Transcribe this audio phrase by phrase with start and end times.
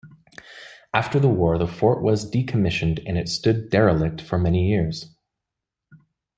[0.95, 5.13] After the war, the fort was decommissioned and it stood derelict for many years.